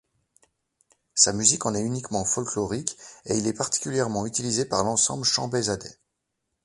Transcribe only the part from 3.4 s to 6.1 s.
est particulièrement utilisé par l'Ensemble Shanbehzadeh.